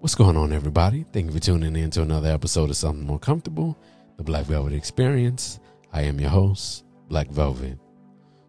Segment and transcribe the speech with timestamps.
[0.00, 1.06] What's going on, everybody?
[1.10, 3.78] Thank you for tuning in to another episode of Something More Comfortable,
[4.18, 5.58] the Black Velvet Experience.
[5.90, 7.78] I am your host, Black Velvet.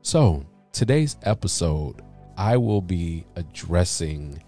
[0.01, 2.01] So, today's episode,
[2.37, 4.43] I will be addressing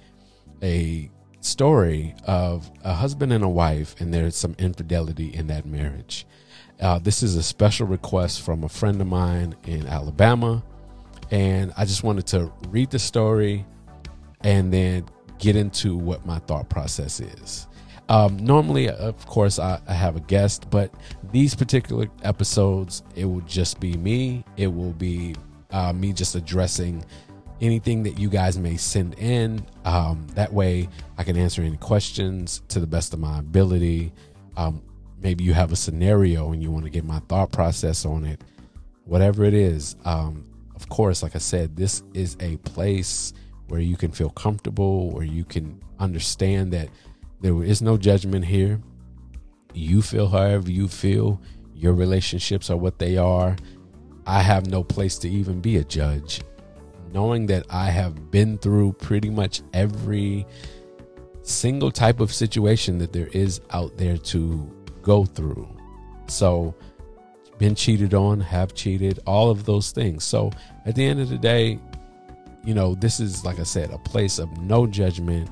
[0.62, 1.10] a
[1.40, 6.28] story of a husband and a wife, and there's some infidelity in that marriage.
[6.82, 10.62] Uh, this is a special request from a friend of mine in Alabama,
[11.32, 13.66] and I just wanted to read the story
[14.42, 15.06] and then
[15.40, 17.68] get into what my thought process is.
[18.10, 20.92] Um, normally, of course, I, I, have a guest, but
[21.32, 24.44] these particular episodes, it will just be me.
[24.58, 25.36] It will be
[25.70, 27.06] uh, me just addressing
[27.62, 29.64] anything that you guys may send in.
[29.86, 34.12] Um, that way, I can answer any questions to the best of my ability.
[34.58, 34.82] Um,
[35.22, 38.42] maybe you have a scenario and you want to get my thought process on it.
[39.06, 40.46] Whatever it is, um,
[40.76, 43.34] of course, like I said, this is a place
[43.70, 46.90] where you can feel comfortable, where you can understand that
[47.42, 48.82] there is no judgment here.
[49.74, 51.42] You feel however you feel.
[51.74, 53.56] Your relationships are what they are.
[54.26, 56.42] I have no place to even be a judge.
[57.14, 60.46] Knowing that I have been through pretty much every
[61.44, 64.70] single type of situation that there is out there to
[65.02, 65.68] go through.
[66.28, 66.76] So,
[67.58, 70.24] been cheated on, have cheated, all of those things.
[70.24, 70.52] So,
[70.86, 71.80] at the end of the day,
[72.64, 75.50] you know, this is, like I said, a place of no judgment.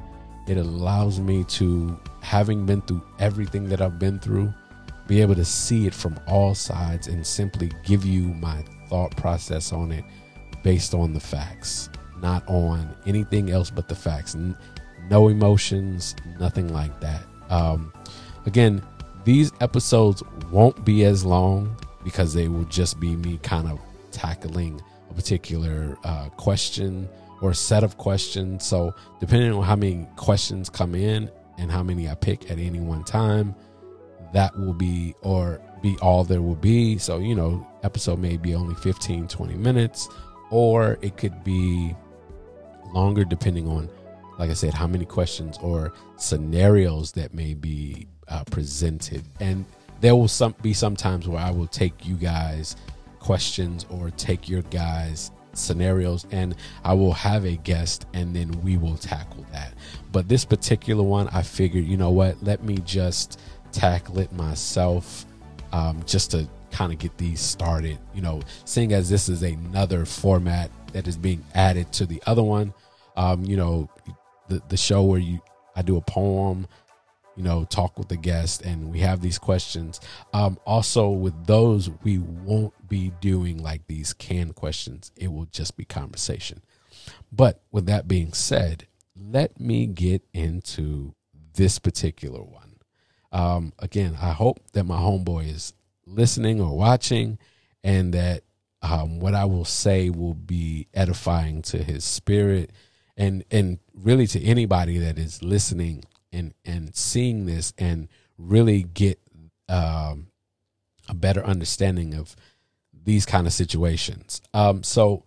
[0.47, 4.53] It allows me to, having been through everything that I've been through,
[5.07, 9.71] be able to see it from all sides and simply give you my thought process
[9.71, 10.03] on it
[10.63, 11.89] based on the facts,
[12.21, 14.35] not on anything else but the facts.
[15.09, 17.23] No emotions, nothing like that.
[17.49, 17.93] Um,
[18.45, 18.81] again,
[19.23, 23.79] these episodes won't be as long because they will just be me kind of
[24.11, 24.81] tackling
[25.17, 27.09] particular uh, question
[27.41, 28.65] or set of questions.
[28.65, 32.79] So, depending on how many questions come in and how many I pick at any
[32.79, 33.55] one time,
[34.33, 36.97] that will be or be all there will be.
[36.97, 40.07] So, you know, episode may be only 15, 20 minutes,
[40.51, 41.95] or it could be
[42.93, 43.89] longer depending on,
[44.39, 49.23] like I said, how many questions or scenarios that may be uh, presented.
[49.39, 49.65] And
[49.99, 52.75] there will some be some times where I will take you guys
[53.27, 56.55] questions or take your guys scenarios and
[56.85, 59.73] I will have a guest and then we will tackle that.
[60.13, 63.41] But this particular one, I figured, you know what, let me just
[63.73, 65.25] tackle it myself
[65.73, 67.97] um, just to kind of get these started.
[68.15, 72.43] You know, seeing as this is another format that is being added to the other
[72.43, 72.73] one,
[73.17, 73.89] um, you know,
[74.47, 75.41] the, the show where you
[75.75, 76.65] I do a poem
[77.37, 80.01] you know, talk with the guest and we have these questions.
[80.33, 85.77] Um, also, with those, we won't be doing like these canned questions, it will just
[85.77, 86.61] be conversation.
[87.31, 91.13] But with that being said, let me get into
[91.55, 92.75] this particular one.
[93.31, 95.73] Um, again, I hope that my homeboy is
[96.05, 97.37] listening or watching
[97.83, 98.43] and that
[98.81, 102.71] um, what I will say will be edifying to his spirit
[103.17, 109.19] and and really to anybody that is listening and and seeing this and really get
[109.67, 110.27] um,
[111.09, 112.35] a better understanding of
[113.07, 114.41] these kind of situations.
[114.53, 115.23] Um, so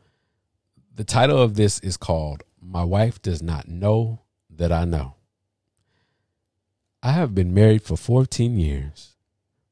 [0.94, 4.20] the title of this is called "My Wife Does Not Know
[4.50, 5.14] That I Know."
[7.02, 9.16] I have been married for 14 years.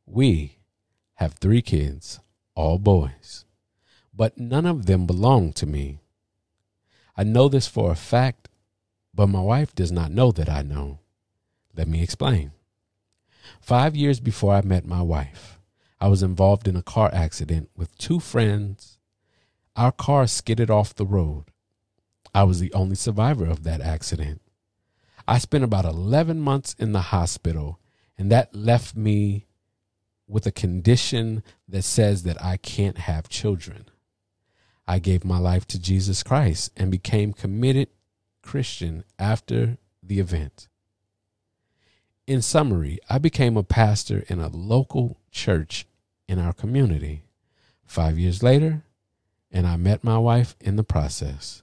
[0.06, 0.56] We
[1.16, 2.18] have three kids,
[2.54, 3.44] all boys,
[4.14, 6.00] but none of them belong to me.
[7.14, 8.48] I know this for a fact,
[9.12, 11.00] but my wife does not know that I know.
[11.76, 12.52] Let me explain.
[13.60, 15.57] Five years before I met my wife,
[16.00, 18.98] I was involved in a car accident with two friends.
[19.74, 21.46] Our car skidded off the road.
[22.34, 24.40] I was the only survivor of that accident.
[25.26, 27.80] I spent about 11 months in the hospital,
[28.16, 29.46] and that left me
[30.26, 33.86] with a condition that says that I can't have children.
[34.86, 37.88] I gave my life to Jesus Christ and became committed
[38.42, 40.68] Christian after the event.
[42.26, 45.86] In summary, I became a pastor in a local church
[46.28, 47.24] in our community.
[47.84, 48.82] Five years later,
[49.50, 51.62] and I met my wife in the process.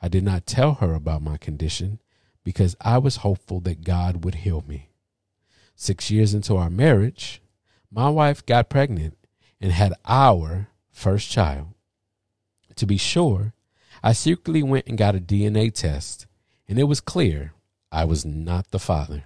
[0.00, 2.00] I did not tell her about my condition
[2.42, 4.90] because I was hopeful that God would heal me.
[5.74, 7.42] Six years into our marriage,
[7.90, 9.16] my wife got pregnant
[9.60, 11.68] and had our first child.
[12.76, 13.54] To be sure,
[14.02, 16.26] I secretly went and got a DNA test,
[16.68, 17.52] and it was clear
[17.90, 19.24] I was not the father.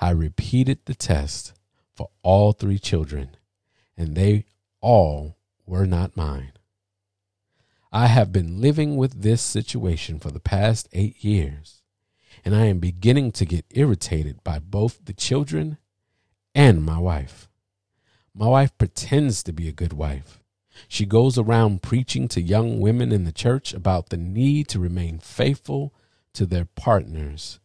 [0.00, 1.54] I repeated the test
[2.00, 3.36] for all three children,
[3.94, 4.46] and they
[4.80, 5.36] all
[5.66, 6.52] were not mine.
[7.92, 11.82] I have been living with this situation for the past eight years,
[12.42, 15.76] and I am beginning to get irritated by both the children
[16.54, 17.50] and my wife.
[18.34, 20.40] My wife pretends to be a good wife.
[20.88, 25.18] She goes around preaching to young women in the church about the need to remain
[25.18, 25.92] faithful
[26.32, 27.60] to their partners.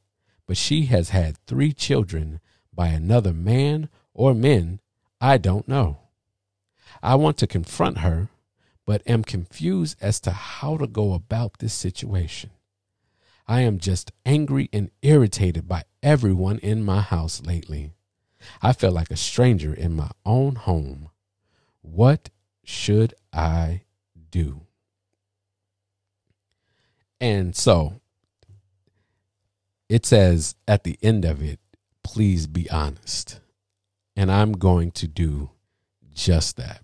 [0.45, 2.41] But she has had three children
[2.73, 4.79] by another man or men
[5.21, 5.97] I don't know.
[7.01, 8.29] I want to confront her,
[8.85, 12.51] but am confused as to how to go about this situation.
[13.47, 17.93] I am just angry and irritated by everyone in my house lately.
[18.61, 21.09] I feel like a stranger in my own home.
[21.81, 22.29] What
[22.63, 23.81] should I
[24.31, 24.61] do?
[27.19, 28.01] And so
[29.89, 31.59] it says at the end of it,
[32.03, 33.39] please be honest.
[34.15, 35.51] And I'm going to do
[36.13, 36.81] just that.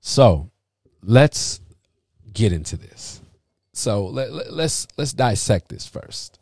[0.00, 0.50] So
[1.02, 1.60] let's
[2.32, 3.20] get into this.
[3.72, 6.38] So let, let, let's let's dissect this first.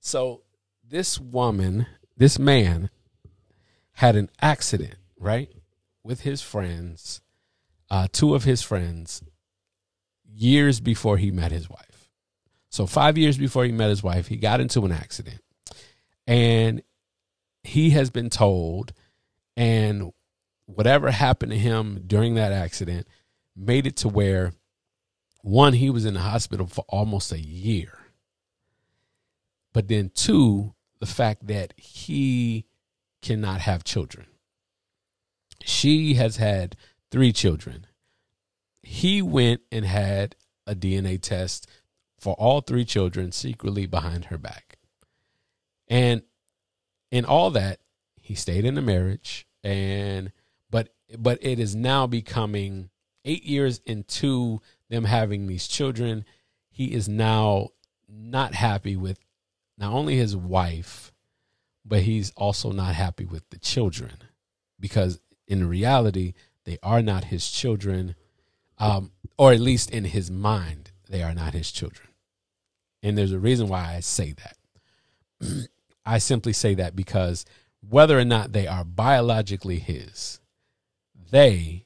[0.00, 0.42] So
[0.86, 1.86] this woman,
[2.16, 2.90] this man
[3.92, 5.50] had an accident, right?
[6.02, 7.20] With his friends,
[7.90, 9.22] uh, two of his friends,
[10.24, 12.08] years before he met his wife.
[12.70, 15.40] So, five years before he met his wife, he got into an accident.
[16.26, 16.82] And
[17.62, 18.92] he has been told,
[19.58, 20.12] and
[20.66, 23.08] whatever happened to him during that accident
[23.56, 24.52] made it to where
[25.42, 27.98] one, he was in the hospital for almost a year.
[29.72, 32.66] But then, two, the fact that he
[33.20, 34.26] cannot have children.
[35.64, 36.76] She has had
[37.10, 37.86] three children.
[38.84, 40.36] He went and had
[40.68, 41.68] a DNA test
[42.20, 44.78] for all three children secretly behind her back.
[45.88, 46.22] And
[47.10, 47.80] in all that,
[48.20, 50.32] he stayed in the marriage and
[50.70, 50.88] but
[51.18, 52.88] but it is now becoming
[53.24, 56.24] 8 years into them having these children.
[56.70, 57.68] He is now
[58.08, 59.18] not happy with
[59.76, 61.12] not only his wife,
[61.84, 64.12] but he's also not happy with the children
[64.80, 66.32] because in reality,
[66.64, 68.14] they are not his children,
[68.78, 72.08] um, or at least in his mind, they are not his children.
[73.02, 75.68] And there's a reason why I say that.
[76.06, 77.44] I simply say that because
[77.80, 80.40] whether or not they are biologically his,
[81.30, 81.84] they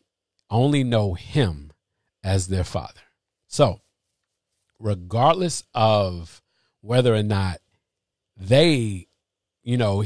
[0.50, 1.72] only know him
[2.22, 3.00] as their father.
[3.48, 3.80] So,
[4.78, 6.42] regardless of
[6.80, 7.58] whether or not
[8.36, 9.08] they,
[9.62, 10.04] you know,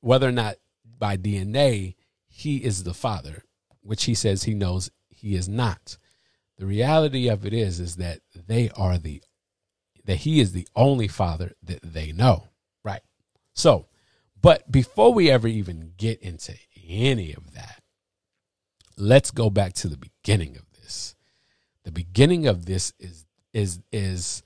[0.00, 0.56] whether or not
[0.98, 1.94] by DNA
[2.28, 3.44] he is the father,
[3.82, 5.96] which he says he knows he is not.
[6.58, 9.22] The reality of it is is that they are the
[10.04, 12.48] that he is the only father that they know.
[12.84, 13.02] Right.
[13.54, 13.86] So,
[14.42, 16.54] but before we ever even get into
[16.86, 17.82] any of that,
[18.96, 21.14] let's go back to the beginning of this.
[21.84, 23.24] The beginning of this is
[23.54, 24.42] is is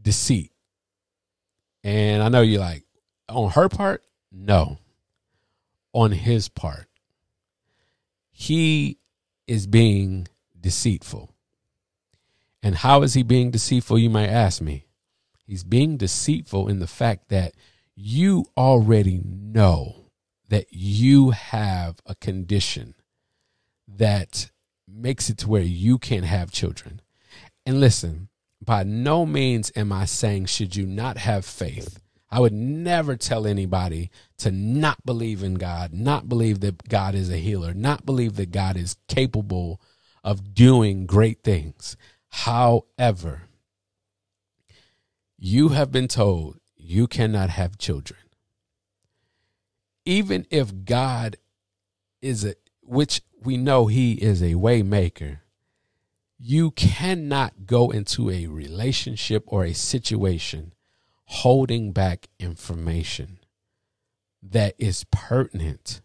[0.00, 0.52] deceit.
[1.84, 2.84] And I know you're like,
[3.28, 4.78] on her part, no.
[5.92, 6.86] On his part,
[8.30, 8.98] he
[9.46, 10.28] is being
[10.58, 11.34] deceitful.
[12.62, 14.86] And how is he being deceitful, you might ask me?
[15.46, 17.52] He's being deceitful in the fact that
[18.04, 20.10] you already know
[20.48, 22.94] that you have a condition
[23.86, 24.50] that
[24.88, 27.00] makes it to where you can't have children.
[27.64, 28.28] And listen,
[28.60, 32.00] by no means am I saying should you not have faith.
[32.28, 37.30] I would never tell anybody to not believe in God, not believe that God is
[37.30, 39.80] a healer, not believe that God is capable
[40.24, 41.96] of doing great things.
[42.30, 43.42] However,
[45.38, 46.58] you have been told
[46.92, 48.20] you cannot have children.
[50.04, 51.36] Even if God
[52.20, 55.38] is a, which we know he is a waymaker,
[56.38, 60.74] you cannot go into a relationship or a situation
[61.24, 63.38] holding back information
[64.42, 66.02] that is pertinent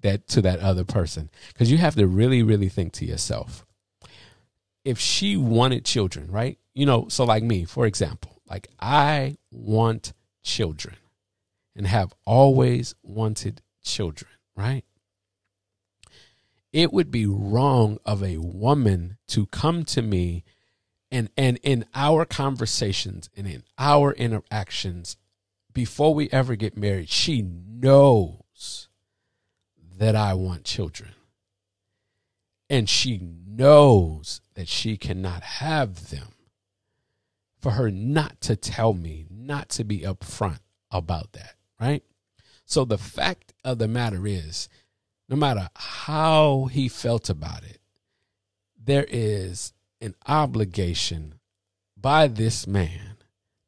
[0.00, 1.30] that to that other person.
[1.48, 3.64] Because you have to really really think to yourself.
[4.84, 6.58] If she wanted children right?
[6.74, 10.12] You know so like me for example like i want
[10.42, 10.96] children
[11.74, 14.84] and have always wanted children right?
[16.72, 20.44] It would be wrong of a woman to come to me
[21.10, 25.16] and and in our conversations and in our interactions
[25.72, 28.88] before we ever get married she knows
[29.98, 31.12] that I want children.
[32.68, 36.32] And she knows that she cannot have them
[37.66, 40.60] for her not to tell me not to be upfront
[40.92, 42.04] about that right
[42.64, 44.68] so the fact of the matter is
[45.28, 47.80] no matter how he felt about it
[48.80, 51.34] there is an obligation
[51.96, 53.16] by this man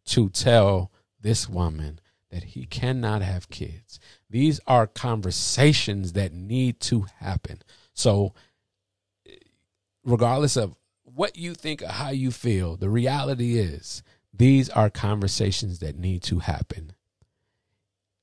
[0.04, 1.98] to tell this woman
[2.30, 3.98] that he cannot have kids.
[4.30, 7.62] These are conversations that need to happen.
[7.94, 8.32] So,
[10.04, 10.76] regardless of
[11.18, 16.22] what you think or how you feel, the reality is these are conversations that need
[16.22, 16.92] to happen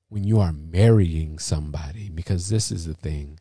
[0.08, 3.38] when you are marrying somebody, because this is the thing.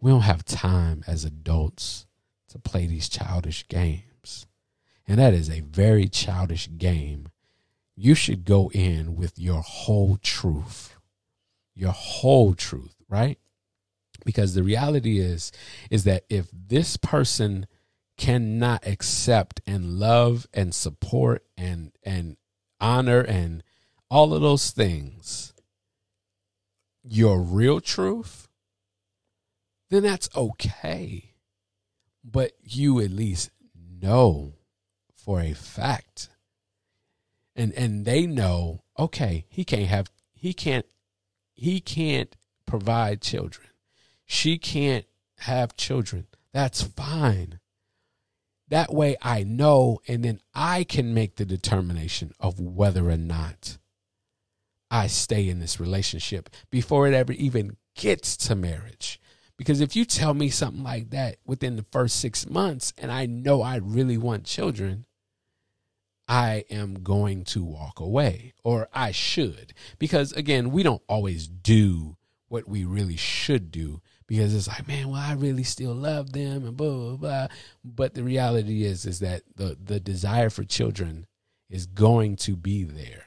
[0.00, 2.06] We don't have time as adults
[2.50, 4.46] to play these childish games.
[5.08, 7.30] And that is a very childish game.
[7.96, 10.94] You should go in with your whole truth.
[11.74, 13.38] Your whole truth, right?
[14.24, 15.50] Because the reality is
[15.90, 17.66] is that if this person
[18.16, 22.36] cannot accept and love and support and and
[22.80, 23.62] honor and
[24.10, 25.52] all of those things
[27.02, 28.44] your real truth
[29.94, 31.34] then that's okay.
[32.24, 33.50] But you at least
[34.02, 34.54] know
[35.14, 36.30] for a fact.
[37.54, 40.86] And and they know okay he can't have he can't
[41.52, 42.34] he can't
[42.66, 43.68] provide children.
[44.26, 45.06] She can't
[45.38, 46.26] have children.
[46.52, 47.60] That's fine
[48.68, 53.78] that way I know, and then I can make the determination of whether or not
[54.90, 59.20] I stay in this relationship before it ever even gets to marriage.
[59.56, 63.26] Because if you tell me something like that within the first six months and I
[63.26, 65.06] know I really want children,
[66.26, 69.74] I am going to walk away, or I should.
[69.98, 72.16] Because again, we don't always do
[72.48, 76.66] what we really should do because it's like, man, well, I really still love them
[76.66, 77.46] and blah blah blah.
[77.84, 81.26] But the reality is, is that the the desire for children
[81.70, 83.24] is going to be there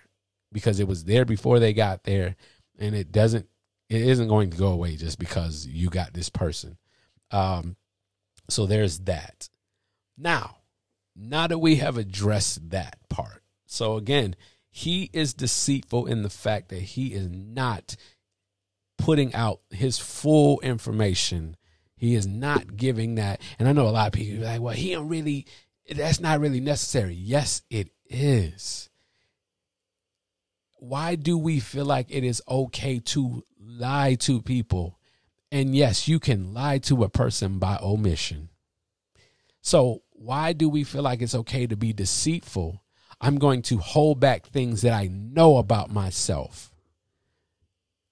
[0.52, 2.36] because it was there before they got there,
[2.80, 3.48] and it doesn't,
[3.90, 6.78] it isn't going to go away just because you got this person.
[7.32, 7.76] Um,
[8.50, 9.50] so there's that.
[10.18, 10.58] Now,
[11.16, 14.36] now that we have addressed that part, so again,
[14.70, 17.96] he is deceitful in the fact that he is not
[18.98, 21.56] putting out his full information.
[21.96, 23.42] He is not giving that.
[23.58, 25.46] And I know a lot of people like, well, he don't really,
[25.90, 27.14] that's not really necessary.
[27.14, 28.90] Yes, it is.
[30.80, 35.00] Why do we feel like it is okay to lie to people?
[35.52, 38.50] And yes, you can lie to a person by omission.
[39.62, 42.84] So, why do we feel like it's okay to be deceitful?
[43.20, 46.72] I'm going to hold back things that I know about myself.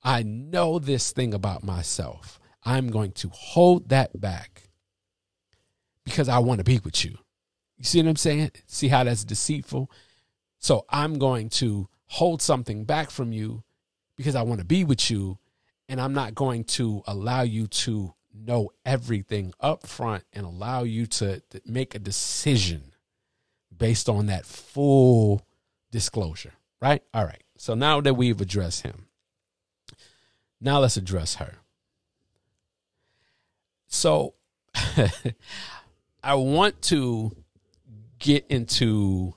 [0.05, 2.39] I know this thing about myself.
[2.63, 4.69] I'm going to hold that back
[6.05, 7.17] because I want to be with you.
[7.77, 8.51] You see what I'm saying?
[8.67, 9.89] See how that's deceitful?
[10.59, 13.63] So I'm going to hold something back from you
[14.15, 15.39] because I want to be with you.
[15.89, 21.07] And I'm not going to allow you to know everything up front and allow you
[21.07, 22.93] to, to make a decision
[23.75, 25.45] based on that full
[25.91, 26.53] disclosure.
[26.79, 27.01] Right?
[27.11, 27.43] All right.
[27.57, 29.04] So now that we've addressed him,
[30.61, 31.57] now let's address her.
[33.87, 34.33] So
[36.23, 37.35] I want to
[38.19, 39.35] get into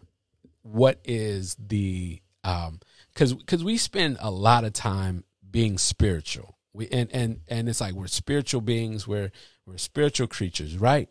[0.62, 2.80] what is the um
[3.14, 6.58] cuz cuz we spend a lot of time being spiritual.
[6.72, 9.32] We and and and it's like we're spiritual beings, we're
[9.66, 11.08] we're spiritual creatures, right?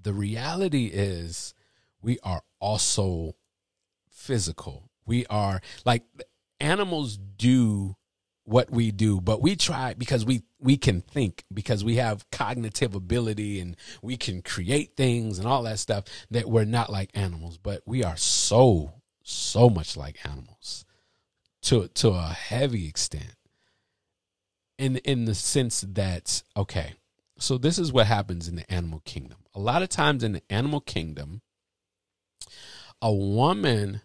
[0.00, 1.54] The reality is
[2.02, 3.36] we are also
[4.08, 4.90] physical.
[5.06, 6.04] We are like
[6.60, 7.96] animals do
[8.44, 12.94] what we do, but we try because we we can think because we have cognitive
[12.94, 17.58] ability and we can create things and all that stuff that we're not like animals,
[17.58, 20.84] but we are so so much like animals
[21.62, 23.34] to to a heavy extent.
[24.76, 26.94] In in the sense that okay,
[27.38, 29.38] so this is what happens in the animal kingdom.
[29.54, 31.40] A lot of times in the animal kingdom,
[33.00, 34.02] a woman,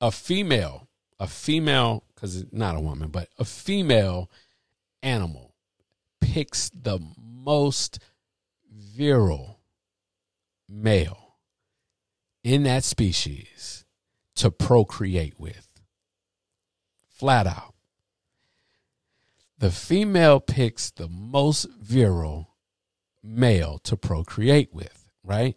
[0.00, 0.88] a female,
[1.20, 4.30] a female because it's not a woman, but a female
[5.02, 5.54] animal
[6.20, 8.00] picks the most
[8.72, 9.60] virile
[10.68, 11.36] male
[12.42, 13.84] in that species
[14.34, 15.68] to procreate with.
[17.08, 17.74] Flat out.
[19.58, 22.56] The female picks the most virile
[23.22, 25.56] male to procreate with, right?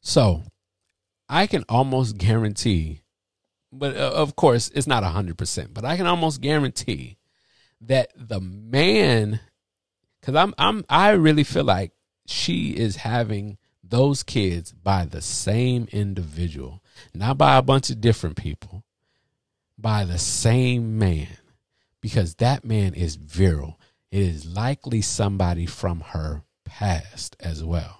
[0.00, 0.44] So
[1.28, 3.02] I can almost guarantee
[3.72, 7.16] but uh, of course it's not 100% but i can almost guarantee
[7.80, 9.40] that the man
[10.20, 11.92] because i'm i'm i really feel like
[12.26, 16.82] she is having those kids by the same individual
[17.14, 18.84] not by a bunch of different people
[19.78, 21.28] by the same man
[22.00, 23.78] because that man is virile.
[24.10, 27.98] It is likely somebody from her past as well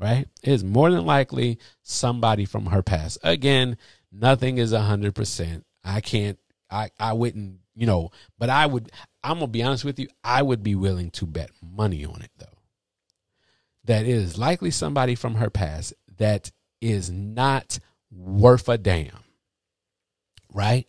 [0.00, 0.28] right?
[0.44, 3.18] It is more than likely somebody from her past.
[3.24, 3.76] Again
[4.20, 5.64] Nothing is a hundred percent.
[5.84, 6.38] I can't.
[6.70, 7.60] I I wouldn't.
[7.74, 8.10] You know.
[8.38, 8.90] But I would.
[9.22, 10.08] I'm gonna be honest with you.
[10.24, 12.46] I would be willing to bet money on it though.
[13.84, 17.78] That is likely somebody from her past that is not
[18.10, 19.24] worth a damn.
[20.52, 20.86] Right?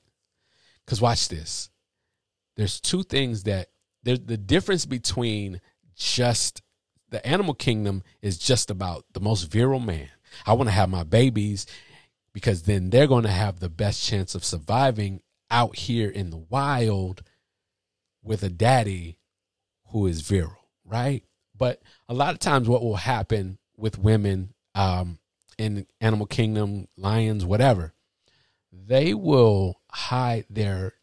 [0.86, 1.69] Because watch this.
[2.55, 3.67] There's two things that
[4.03, 5.62] there's the difference between
[5.95, 6.62] just
[7.09, 10.09] the animal kingdom is just about the most virile man.
[10.45, 11.65] I want to have my babies
[12.33, 15.21] because then they're going to have the best chance of surviving
[15.51, 17.24] out here in the wild
[18.24, 19.17] with a daddy
[19.88, 21.24] who is virile, right?
[21.57, 25.19] But a lot of times, what will happen with women um,
[25.57, 27.93] in animal kingdom, lions, whatever,
[28.71, 30.93] they will hide their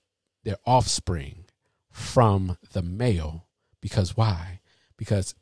[0.44, 1.44] their offspring
[1.90, 3.46] from the male
[3.80, 4.60] because why?
[4.96, 5.34] Because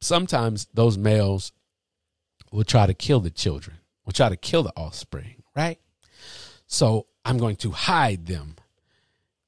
[0.00, 1.52] sometimes those males
[2.52, 5.78] will try to kill the children, will try to kill the offspring, right?
[6.66, 8.56] So I'm going to hide them.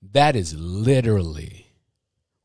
[0.03, 1.67] That is literally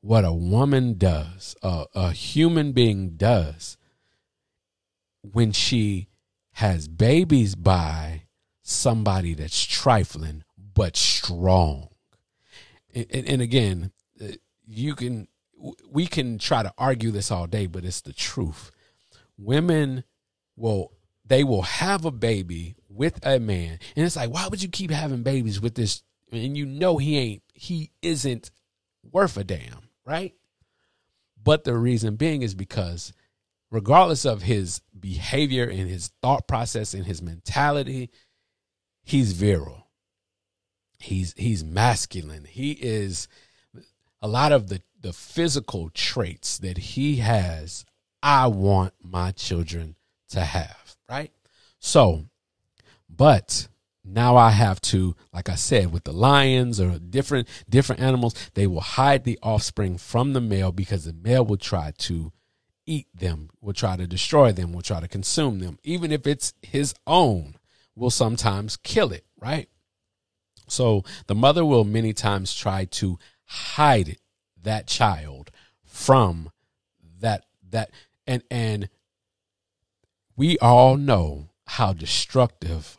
[0.01, 3.77] what a woman does, a, a human being does
[5.21, 6.07] when she
[6.53, 8.23] has babies by
[8.63, 11.89] somebody that's trifling but strong.
[12.93, 13.91] And, and, again,
[14.21, 14.33] uh,
[14.65, 15.27] you can
[15.89, 18.71] we can try to argue this all day, but it's the truth.
[19.37, 20.03] Women
[20.55, 20.91] will
[21.31, 24.91] they will have a baby with a man, and it's like, why would you keep
[24.91, 26.03] having babies with this?
[26.29, 28.51] And you know he ain't he isn't
[29.13, 30.33] worth a damn, right?
[31.41, 33.13] But the reason being is because
[33.69, 38.09] regardless of his behavior and his thought process and his mentality,
[39.01, 39.87] he's virile.
[40.99, 42.43] He's he's masculine.
[42.43, 43.29] He is
[44.21, 47.85] a lot of the the physical traits that he has,
[48.21, 49.95] I want my children
[50.29, 50.80] to have,
[51.11, 51.31] right?
[51.79, 52.25] So,
[53.09, 53.67] but
[54.03, 58.65] now I have to, like I said, with the lions or different different animals, they
[58.65, 62.31] will hide the offspring from the male because the male will try to
[62.85, 66.53] eat them, will try to destroy them, will try to consume them, even if it's
[66.61, 67.55] his own,
[67.95, 69.67] will sometimes kill it, right?
[70.67, 74.17] So the mother will many times try to hide
[74.63, 75.51] that child
[75.83, 76.49] from
[77.19, 77.91] that that
[78.25, 78.89] and and
[80.41, 82.97] we all know how destructive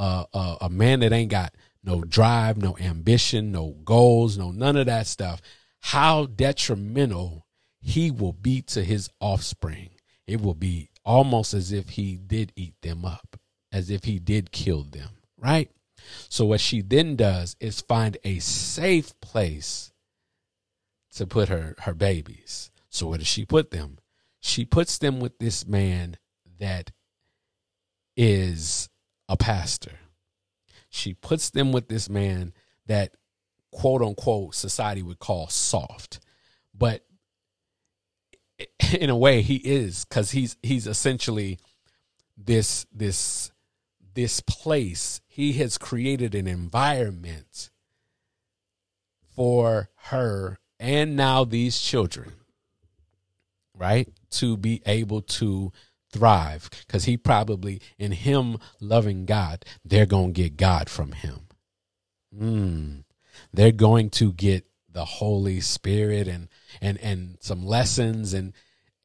[0.00, 1.54] uh, uh, a man that ain't got
[1.84, 5.40] no drive, no ambition, no goals, no none of that stuff,
[5.78, 7.46] how detrimental
[7.80, 9.90] he will be to his offspring.
[10.26, 13.38] It will be almost as if he did eat them up,
[13.70, 15.70] as if he did kill them, right?
[16.28, 19.92] So what she then does is find a safe place
[21.14, 22.72] to put her her babies.
[22.90, 23.98] So where does she put them?
[24.40, 26.16] She puts them with this man
[26.58, 26.90] that
[28.16, 28.88] is
[29.28, 29.98] a pastor.
[30.90, 32.52] She puts them with this man
[32.86, 33.12] that
[33.72, 36.20] quote unquote society would call soft.
[36.76, 37.04] But
[38.98, 41.58] in a way he is cuz he's he's essentially
[42.36, 43.52] this this
[44.14, 47.70] this place he has created an environment
[49.28, 52.32] for her and now these children,
[53.74, 55.72] right, to be able to
[56.12, 61.48] thrive because he probably, in him loving God, they're going to get God from him.
[62.36, 63.04] Mm.
[63.52, 66.48] They're going to get the Holy Spirit and
[66.80, 68.52] and and some lessons and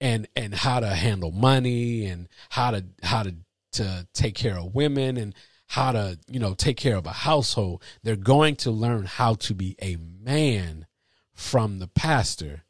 [0.01, 3.35] and and how to handle money and how to how to
[3.73, 5.35] to take care of women and
[5.67, 9.53] how to you know take care of a household they're going to learn how to
[9.53, 10.87] be a man
[11.33, 12.63] from the pastor,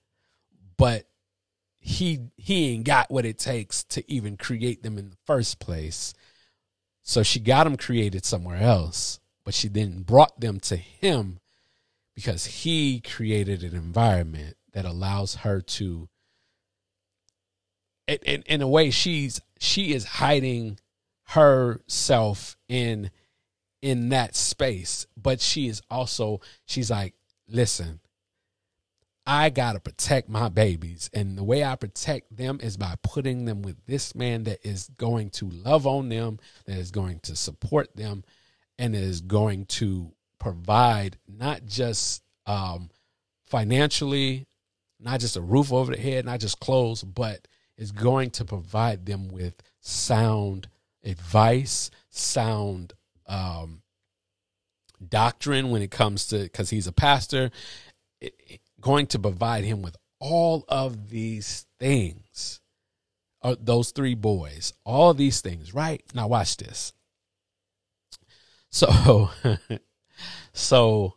[0.78, 1.08] but
[1.86, 6.14] he he ain't got what it takes to even create them in the first place.
[7.02, 11.40] So she got them created somewhere else, but she then brought them to him
[12.16, 16.08] because he created an environment that allows her to
[18.08, 20.80] in, in a way she's she is hiding
[21.30, 23.12] herself in
[23.82, 27.14] in that space but she is also she's like
[27.48, 28.00] listen
[29.26, 31.10] I got to protect my babies.
[31.14, 34.90] And the way I protect them is by putting them with this man that is
[34.98, 38.24] going to love on them, that is going to support them,
[38.78, 42.90] and is going to provide not just um,
[43.46, 44.48] financially,
[45.00, 49.06] not just a roof over the head, not just clothes, but is going to provide
[49.06, 50.68] them with sound
[51.04, 52.94] advice, sound
[53.28, 53.82] um,
[55.08, 57.52] doctrine when it comes to, because he's a pastor.
[58.20, 62.60] It, going to provide him with all of these things.
[63.42, 66.02] Uh, those three boys, all these things, right?
[66.14, 66.94] Now, watch this.
[68.70, 69.30] So,
[70.54, 71.16] so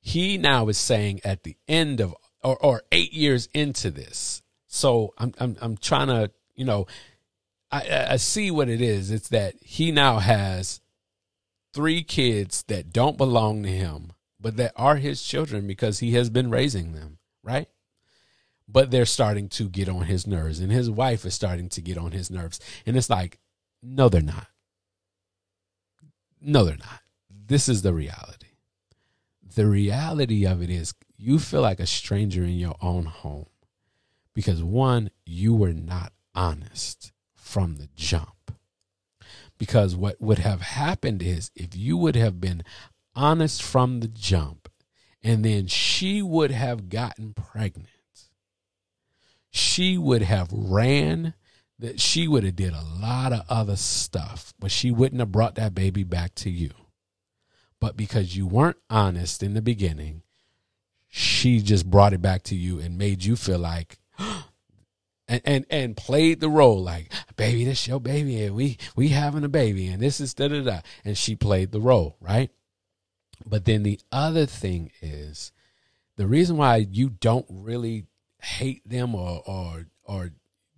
[0.00, 4.42] he now is saying at the end of or, or eight years into this.
[4.66, 6.86] So I'm I'm I'm trying to you know
[7.70, 9.10] I I see what it is.
[9.10, 10.80] It's that he now has
[11.72, 16.30] three kids that don't belong to him, but that are his children because he has
[16.30, 17.68] been raising them, right?
[18.68, 21.98] But they're starting to get on his nerves, and his wife is starting to get
[21.98, 22.60] on his nerves.
[22.84, 23.38] And it's like,
[23.82, 24.48] no, they're not.
[26.40, 27.00] No, they're not.
[27.30, 28.46] This is the reality.
[29.54, 33.46] The reality of it is you feel like a stranger in your own home
[34.34, 38.52] because one, you were not honest from the jump.
[39.58, 42.62] Because what would have happened is if you would have been
[43.18, 44.70] honest from the jump
[45.22, 47.88] and then she would have gotten pregnant,
[49.50, 51.34] she would have ran
[51.80, 55.56] that she would have did a lot of other stuff, but she wouldn't have brought
[55.56, 56.70] that baby back to you.
[57.80, 60.22] But because you weren't honest in the beginning,
[61.08, 63.98] she just brought it back to you and made you feel like
[65.28, 69.44] and and and played the role like baby this your baby and we we having
[69.44, 72.50] a baby and this is da da da and she played the role right
[73.46, 75.52] but then the other thing is
[76.16, 78.06] the reason why you don't really
[78.40, 80.30] hate them or or or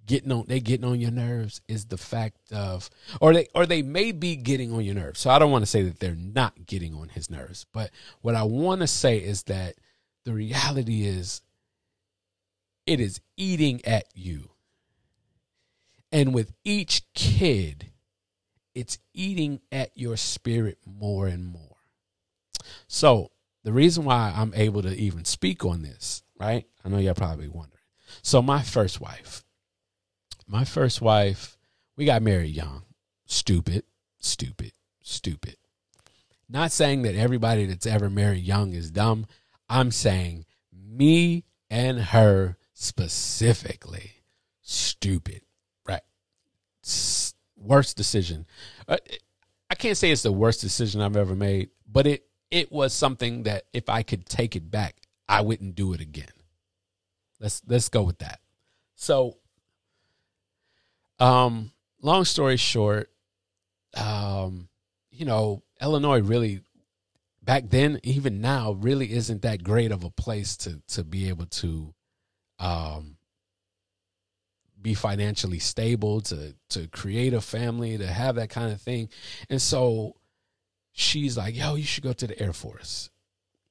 [0.07, 3.83] getting on they getting on your nerves is the fact of or they or they
[3.83, 5.21] may be getting on your nerves.
[5.21, 8.35] So I don't want to say that they're not getting on his nerves, but what
[8.35, 9.77] I want to say is that
[10.25, 11.43] the reality is
[12.87, 14.51] it is eating at you.
[16.13, 17.93] And with each kid,
[18.75, 21.70] it's eating at your spirit more and more.
[22.89, 23.31] So,
[23.63, 26.67] the reason why I'm able to even speak on this, right?
[26.85, 27.83] I know you're probably wondering.
[28.23, 29.45] So, my first wife,
[30.47, 31.59] my first wife,
[31.97, 32.83] we got married young.
[33.27, 33.85] Stupid,
[34.19, 35.57] stupid, stupid.
[36.49, 39.27] Not saying that everybody that's ever married young is dumb.
[39.69, 44.13] I'm saying me and her specifically
[44.63, 45.43] stupid.
[45.87, 46.03] Right.
[47.57, 48.47] Worst decision.
[48.89, 48.97] Uh,
[49.71, 53.45] I can't say it's the worst decision I've ever made, but it it was something
[53.45, 54.97] that if I could take it back,
[55.29, 56.27] I wouldn't do it again.
[57.39, 58.41] Let's let's go with that.
[58.97, 59.39] So
[61.19, 63.11] um, long story short,
[63.95, 64.69] um,
[65.11, 66.61] you know, Illinois really
[67.43, 71.47] back then, even now, really isn't that great of a place to to be able
[71.47, 71.95] to
[72.59, 73.17] um
[74.83, 79.09] be financially stable, to to create a family, to have that kind of thing.
[79.49, 80.17] And so
[81.01, 83.11] she's like, yo, you should go to the Air Force.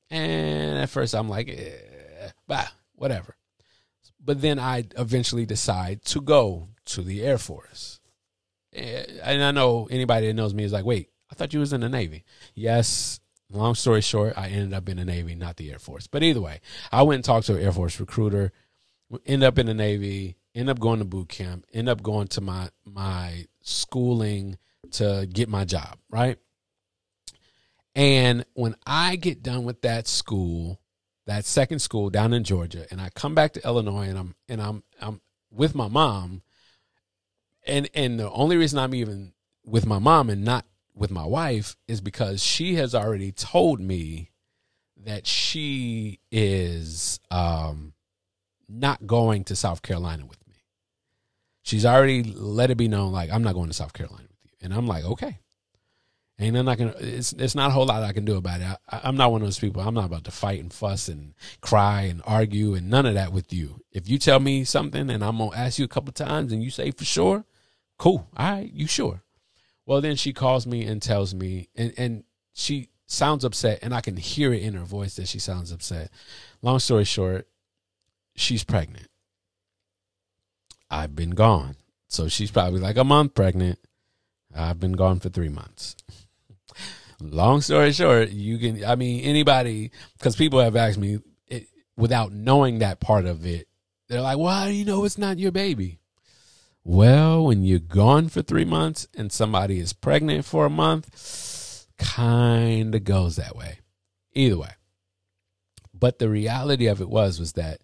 [0.10, 3.36] And at first I'm like, eh, bah, whatever.
[4.24, 8.00] But then I eventually decide to go to the Air Force.
[8.74, 11.74] Eh, and I know anybody that knows me is like, wait, I thought you was
[11.74, 12.24] in the Navy.
[12.56, 13.20] Yes.
[13.52, 16.06] Long story short, I ended up in the Navy, not the Air Force.
[16.08, 16.62] But either way,
[16.92, 18.52] I went and talked to an Air Force recruiter,
[19.26, 22.42] end up in the Navy, end up going to boot camp, end up going to
[22.42, 24.58] my my schooling
[24.92, 26.38] to get my job, right?
[27.96, 30.80] And when I get done with that school,
[31.26, 34.62] that second school down in Georgia, and I come back to Illinois and I'm and
[34.62, 35.22] I'm I'm
[35.52, 36.42] with my mom,
[37.66, 39.34] and and the only reason I'm even
[39.66, 44.32] with my mom and not with my wife is because she has already told me
[45.06, 47.94] that she is um,
[48.68, 50.56] not going to South Carolina with me.
[51.64, 54.52] She's already let it be known like I'm not going to South Carolina with you,
[54.62, 55.40] and I'm like okay.
[56.40, 56.96] And I'm not gonna.
[57.00, 58.68] It's it's not a whole lot I can do about it.
[58.90, 59.82] I, I'm not one of those people.
[59.82, 63.34] I'm not about to fight and fuss and cry and argue and none of that
[63.34, 63.82] with you.
[63.92, 66.72] If you tell me something and I'm gonna ask you a couple times and you
[66.72, 67.44] say for sure,
[67.98, 68.30] cool.
[68.38, 69.22] All right, you sure?
[69.86, 72.24] Well, then she calls me and tells me, and, and
[72.54, 76.12] she sounds upset, and I can hear it in her voice that she sounds upset.
[76.62, 77.48] Long story short,
[78.36, 79.08] she's pregnant.
[80.92, 81.76] I've been gone.
[82.08, 83.80] So she's probably like a month pregnant.
[84.56, 85.96] I've been gone for three months.
[87.22, 92.32] Long story short, you can, I mean, anybody, because people have asked me it, without
[92.32, 93.68] knowing that part of it,
[94.08, 96.00] they're like, well, do you know it's not your baby?
[96.84, 102.96] Well, when you're gone for three months and somebody is pregnant for a month, kind
[102.96, 103.80] of goes that way.
[104.34, 104.72] Either way.
[105.94, 107.82] But the reality of it was was that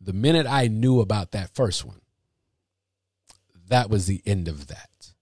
[0.00, 2.00] the minute I knew about that first one,
[3.68, 5.12] that was the end of that.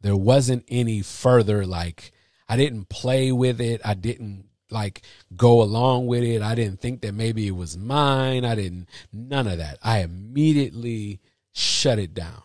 [0.00, 2.11] There wasn't any further like
[2.52, 3.80] I didn't play with it.
[3.82, 5.00] I didn't like
[5.34, 6.42] go along with it.
[6.42, 8.44] I didn't think that maybe it was mine.
[8.44, 9.78] I didn't none of that.
[9.82, 11.22] I immediately
[11.54, 12.42] shut it down.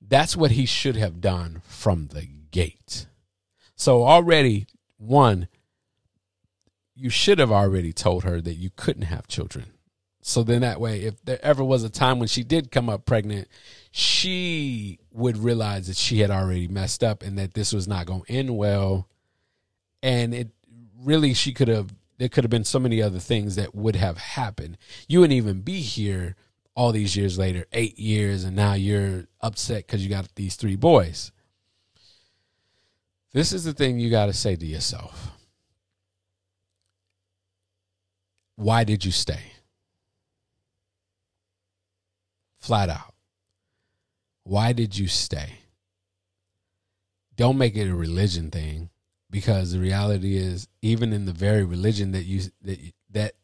[0.00, 3.08] That's what he should have done from the gate.
[3.76, 5.48] So already one
[6.94, 9.66] you should have already told her that you couldn't have children.
[10.22, 13.04] So then that way if there ever was a time when she did come up
[13.04, 13.48] pregnant,
[13.96, 18.22] she would realize that she had already messed up and that this was not going
[18.22, 19.08] to end well.
[20.02, 20.48] And it
[20.98, 24.18] really she could have there could have been so many other things that would have
[24.18, 24.78] happened.
[25.06, 26.34] You wouldn't even be here
[26.74, 30.74] all these years later, eight years, and now you're upset because you got these three
[30.74, 31.30] boys.
[33.32, 35.30] This is the thing you got to say to yourself.
[38.56, 39.52] Why did you stay?
[42.58, 43.13] Flat out.
[44.44, 45.58] Why did you stay?
[47.36, 48.90] Don't make it a religion thing
[49.30, 52.78] because the reality is even in the very religion that you that
[53.10, 53.34] that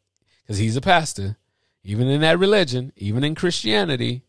[0.47, 1.37] cuz he's a pastor,
[1.83, 4.23] even in that religion, even in Christianity,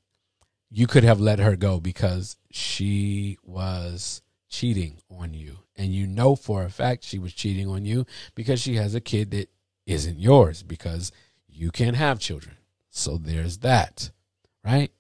[0.70, 5.60] you could have let her go because she was cheating on you.
[5.76, 9.02] And you know for a fact she was cheating on you because she has a
[9.02, 9.50] kid that
[9.86, 11.12] isn't yours because
[11.48, 12.56] you can't have children.
[12.90, 14.12] So there's that.
[14.64, 14.92] Right?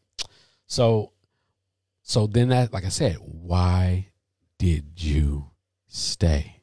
[0.67, 1.11] So
[2.11, 4.09] so then that like I said, why
[4.57, 5.51] did you
[5.87, 6.57] stay?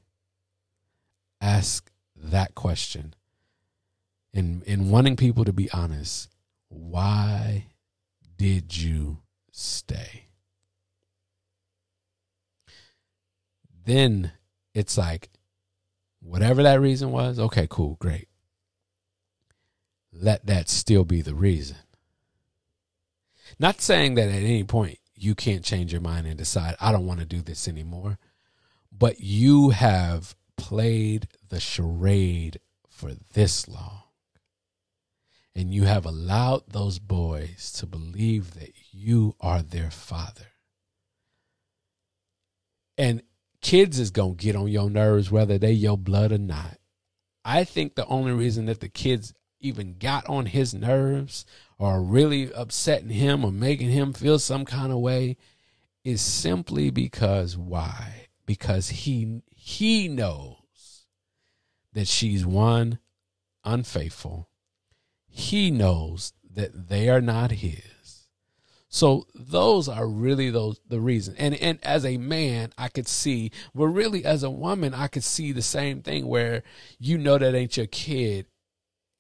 [1.41, 3.15] Ask that question
[4.35, 6.29] in in wanting people to be honest,
[6.69, 7.69] why
[8.37, 10.27] did you stay?
[13.87, 14.33] Then
[14.75, 15.31] it's like,
[16.21, 18.29] whatever that reason was, okay, cool, great.
[20.13, 21.79] Let that still be the reason.
[23.59, 27.07] Not saying that at any point you can't change your mind and decide, I don't
[27.07, 28.19] want to do this anymore,
[28.97, 34.03] but you have played the charade for this long
[35.59, 40.47] and you have allowed those boys to believe that you are their father.
[42.97, 43.23] And
[43.61, 46.79] kids is going to get on your nerves whether they your blood or not.
[47.45, 51.45] I think the only reason that the kids even got on his nerves
[51.79, 55.37] or really upsetting him or making him feel some kind of way
[56.05, 58.29] is simply because why?
[58.47, 61.07] Because he he knows
[61.93, 62.99] that she's one
[63.65, 64.49] unfaithful
[65.39, 68.27] he knows that they are not his.
[68.89, 71.37] So those are really those the reason.
[71.39, 75.23] And and as a man, I could see, well really as a woman, I could
[75.23, 76.65] see the same thing where
[76.99, 78.47] you know that ain't your kid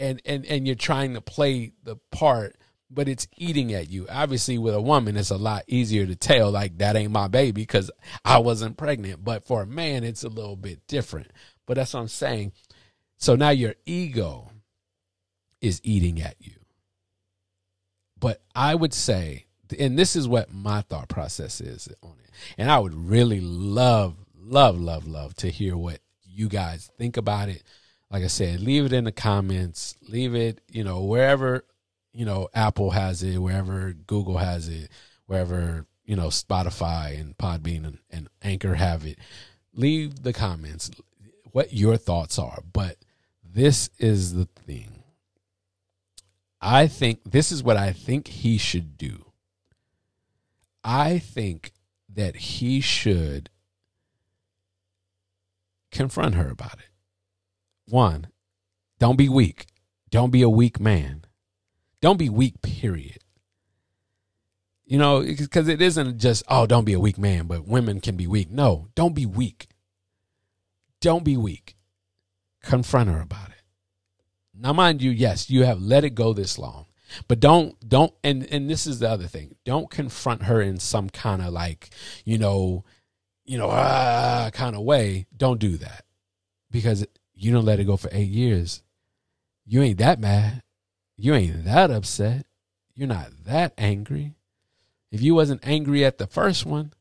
[0.00, 2.56] and and and you're trying to play the part
[2.90, 4.06] but it's eating at you.
[4.08, 7.62] Obviously, with a woman, it's a lot easier to tell, like, that ain't my baby
[7.62, 7.90] because
[8.24, 9.24] I wasn't pregnant.
[9.24, 11.30] But for a man, it's a little bit different.
[11.66, 12.52] But that's what I'm saying.
[13.18, 14.50] So now your ego
[15.60, 16.54] is eating at you.
[18.18, 19.46] But I would say,
[19.78, 22.30] and this is what my thought process is on it.
[22.56, 27.48] And I would really love, love, love, love to hear what you guys think about
[27.48, 27.62] it.
[28.10, 31.64] Like I said, leave it in the comments, leave it, you know, wherever,
[32.12, 34.90] you know, Apple has it, wherever Google has it,
[35.26, 39.18] wherever, you know, Spotify and Podbean and, and Anchor have it.
[39.74, 40.90] Leave the comments
[41.52, 42.60] what your thoughts are.
[42.72, 42.96] But
[43.44, 44.98] this is the thing
[46.60, 49.26] I think this is what I think he should do.
[50.82, 51.72] I think
[52.08, 53.50] that he should
[55.90, 56.87] confront her about it.
[57.88, 58.28] One,
[58.98, 59.66] don't be weak.
[60.10, 61.24] Don't be a weak man.
[62.00, 63.18] Don't be weak, period.
[64.84, 68.16] You know, because it isn't just, oh, don't be a weak man, but women can
[68.16, 68.50] be weak.
[68.50, 69.68] No, don't be weak.
[71.00, 71.76] Don't be weak.
[72.62, 73.62] Confront her about it.
[74.54, 76.86] Now, mind you, yes, you have let it go this long,
[77.28, 79.54] but don't don't and and this is the other thing.
[79.64, 81.90] Don't confront her in some kind of like
[82.24, 82.84] you know,
[83.44, 85.26] you know, ah kind of way.
[85.36, 86.04] Don't do that
[86.72, 87.06] because
[87.38, 88.82] you don't let it go for eight years.
[89.64, 90.62] You ain't that mad.
[91.16, 92.46] You ain't that upset.
[92.94, 94.34] You're not that angry.
[95.12, 96.92] If you wasn't angry at the first one,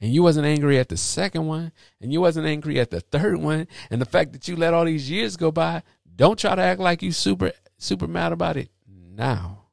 [0.00, 3.36] and you wasn't angry at the second one, and you wasn't angry at the third
[3.38, 5.82] one, and the fact that you let all these years go by,
[6.14, 9.64] don't try to act like you super super mad about it now.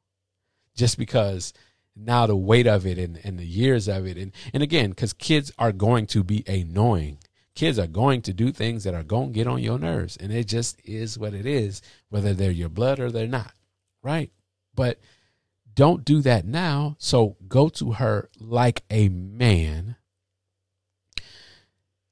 [0.76, 1.54] Just because
[1.96, 5.12] now the weight of it and, and the years of it and, and again, because
[5.12, 7.18] kids are going to be annoying.
[7.54, 10.16] Kids are going to do things that are going to get on your nerves.
[10.16, 13.52] And it just is what it is, whether they're your blood or they're not.
[14.02, 14.30] Right?
[14.74, 14.98] But
[15.74, 16.96] don't do that now.
[16.98, 19.96] So go to her like a man.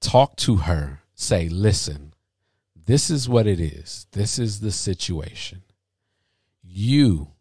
[0.01, 1.01] Talk to her.
[1.15, 2.15] Say, listen,
[2.75, 4.07] this is what it is.
[4.13, 5.63] This is the situation.
[6.63, 7.33] You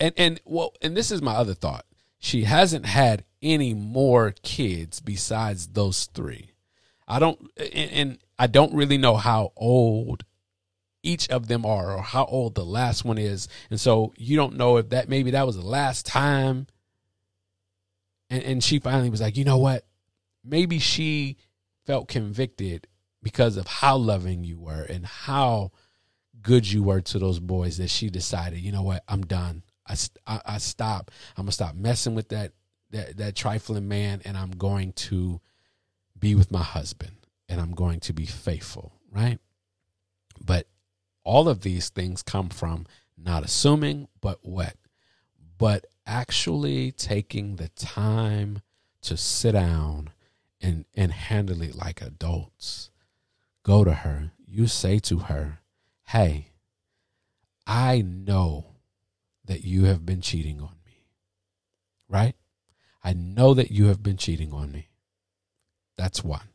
[0.00, 1.84] and and well, and this is my other thought.
[2.18, 6.50] She hasn't had any more kids besides those three.
[7.06, 10.24] I don't, and, I don't really know how old
[11.02, 13.48] each of them are or how old the last one is.
[13.68, 16.66] And so you don't know if that maybe that was the last time.
[18.30, 19.84] And, and she finally was like, you know what?
[20.44, 21.36] Maybe she
[21.84, 22.86] felt convicted
[23.22, 25.72] because of how loving you were and how
[26.40, 29.02] good you were to those boys that she decided, you know what?
[29.08, 29.62] I'm done.
[29.86, 31.10] I, I, I stop.
[31.36, 32.52] I'm gonna stop messing with that
[32.90, 35.40] that that trifling man, and I'm going to
[36.18, 37.16] be with my husband,
[37.48, 38.92] and I'm going to be faithful.
[39.12, 39.38] Right.
[40.44, 40.66] But
[41.24, 44.74] all of these things come from not assuming, but what?
[45.58, 48.60] But actually taking the time
[49.02, 50.10] to sit down
[50.60, 52.90] and, and handle it like adults.
[53.62, 54.32] Go to her.
[54.46, 55.60] You say to her,
[56.08, 56.48] Hey,
[57.66, 58.66] I know
[59.44, 61.06] that you have been cheating on me.
[62.08, 62.34] Right?
[63.02, 64.88] I know that you have been cheating on me.
[65.96, 66.48] That's one.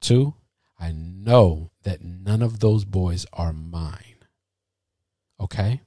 [0.00, 0.34] Two,
[0.78, 4.24] I know that none of those boys are mine.
[5.40, 5.80] Okay?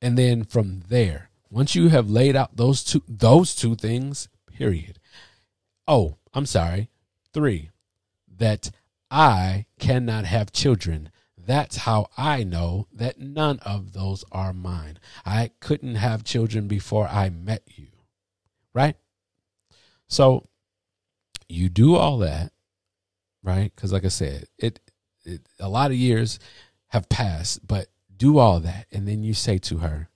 [0.00, 4.98] And then from there, once you have laid out those two those two things, period.
[5.86, 6.90] Oh, I'm sorry.
[7.32, 7.70] 3.
[8.36, 8.70] That
[9.10, 11.10] I cannot have children.
[11.48, 14.98] That's how I know that none of those are mine.
[15.24, 17.86] I couldn't have children before I met you.
[18.74, 18.96] Right?
[20.08, 20.46] So
[21.48, 22.52] you do all that,
[23.42, 23.72] right?
[23.74, 24.78] Because, like I said, it,
[25.24, 26.38] it a lot of years
[26.88, 30.10] have passed, but do all that, and then you say to her,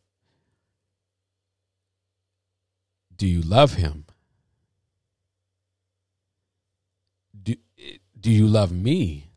[3.16, 4.04] "Do you love him?
[7.42, 7.54] Do
[8.20, 9.31] do you love me?"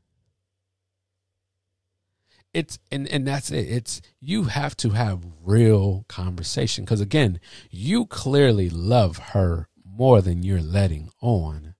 [2.55, 3.69] It's and and that's it.
[3.69, 6.85] It's you have to have real conversation.
[6.85, 11.75] Because again, you clearly love her more than you're letting on.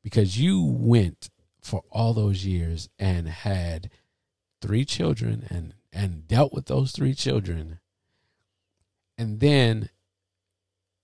[0.00, 1.28] Because you went
[1.60, 3.90] for all those years and had
[4.60, 7.80] three children and and dealt with those three children.
[9.18, 9.88] And then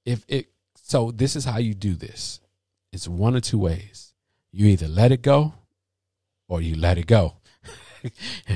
[0.04, 2.38] if it so this is how you do this.
[2.92, 4.14] It's one of two ways.
[4.52, 5.54] You either let it go
[6.48, 7.37] or you let it go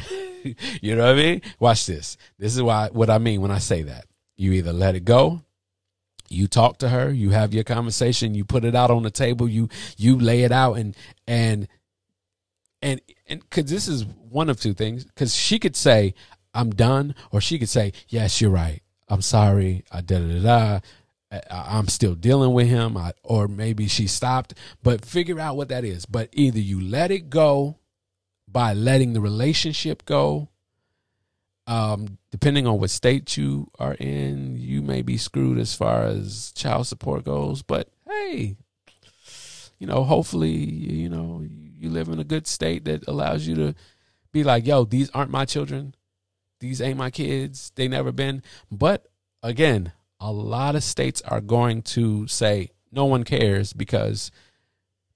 [0.80, 1.42] you know what i mean?
[1.58, 2.16] Watch this.
[2.38, 4.06] This is why what i mean when i say that.
[4.36, 5.42] You either let it go
[6.28, 9.46] you talk to her you have your conversation you put it out on the table
[9.46, 11.68] you you lay it out and and
[12.82, 15.04] and and because this is one of two things.
[15.04, 16.14] Because she could say
[16.52, 18.82] i'm done or she could say yes you're right.
[19.08, 19.84] I'm sorry.
[19.90, 20.80] I da da da
[21.50, 22.96] i'm still dealing with him.
[22.96, 24.54] I, or maybe she stopped.
[24.82, 26.04] But figure out what that is.
[26.04, 27.78] But either you let it go
[28.52, 30.48] by letting the relationship go
[31.66, 36.52] um, depending on what state you are in, you may be screwed as far as
[36.54, 37.62] child support goes.
[37.62, 38.56] But hey,
[39.78, 43.74] you know, hopefully, you know, you live in a good state that allows you to
[44.32, 45.94] be like, yo, these aren't my children.
[46.60, 47.72] These ain't my kids.
[47.74, 48.42] They never been.
[48.70, 49.08] But
[49.42, 54.30] again, a lot of states are going to say no one cares because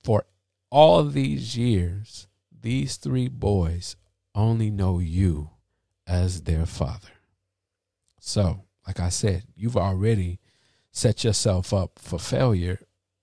[0.03, 0.25] for
[0.71, 2.27] all these years,
[2.67, 3.95] these three boys
[4.35, 5.51] only know you
[6.05, 7.13] as their father.
[8.19, 10.41] So, like I said, you've already
[10.91, 12.81] set yourself up for failure.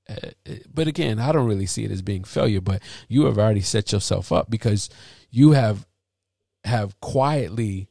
[0.07, 3.37] Uh, uh, but again, I don't really see it as being failure, but you have
[3.37, 4.89] already set yourself up because
[5.29, 5.85] you have
[6.63, 7.89] have quietly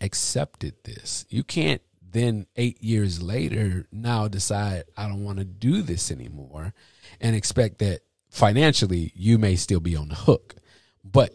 [0.00, 1.26] accepted this.
[1.28, 6.72] You can't then 8 years later now decide I don't want to do this anymore
[7.20, 10.56] and expect that financially you may still be on the hook.
[11.04, 11.34] But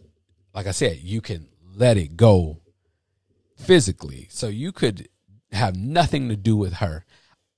[0.53, 2.61] like I said, you can let it go
[3.55, 4.27] physically.
[4.29, 5.09] So you could
[5.51, 7.05] have nothing to do with her.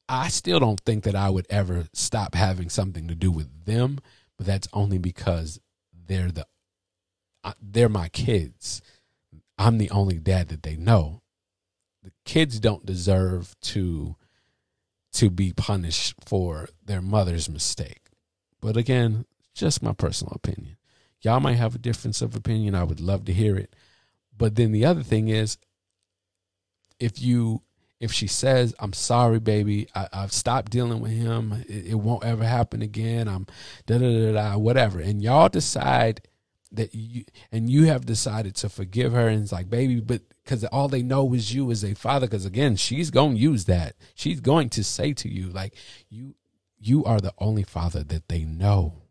[0.08, 4.00] I still don't think that I would ever stop having something to do with them,
[4.38, 5.60] but that's only because
[6.08, 6.48] they're the
[7.62, 8.82] they're my kids.
[9.58, 11.22] I'm the only dad that they know.
[12.04, 14.16] The kids don't deserve to
[15.14, 18.02] to be punished for their mother's mistake.
[18.62, 20.78] But again, just my personal opinion.
[21.22, 22.76] Y'all might have a difference of opinion.
[22.76, 23.76] I would love to hear it.
[24.38, 25.58] But then the other thing is
[27.00, 27.62] if you
[28.00, 29.88] if she says i'm sorry baby.
[29.94, 31.66] I, have stopped dealing with him.
[31.68, 33.28] It, it, won't ever happen again.
[33.28, 33.46] I'm
[33.86, 35.00] da da da da whatever.
[35.00, 36.22] And y'all decide
[36.72, 40.64] that you and you have decided to forgive her and it's like baby but because
[40.66, 43.96] all they know is you as a father because again she's going to use that.
[44.16, 45.76] She's going to say to you like
[46.10, 46.36] you
[46.78, 49.02] you are the only father that they know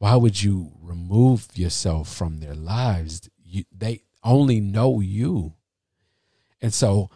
[0.00, 5.54] why would you remove yourself from their lives you, they only know you
[6.60, 7.10] and so,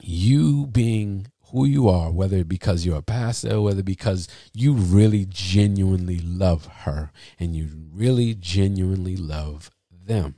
[0.00, 6.18] you being who you are, whether because you're a pastor, whether because you really genuinely
[6.18, 10.34] love her and you really genuinely love them,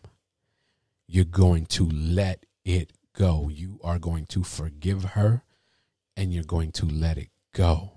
[1.06, 3.48] you're going to let it go.
[3.48, 5.42] You are going to forgive her
[6.16, 7.92] and you're going to let it go.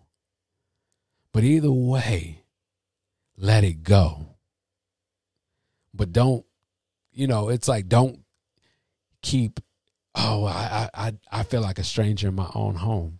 [1.31, 2.38] But either way,
[3.39, 4.35] let it go.
[5.93, 6.45] But don't,
[7.11, 8.19] you know, it's like don't
[9.21, 9.59] keep,
[10.15, 13.19] oh, I I I feel like a stranger in my own home.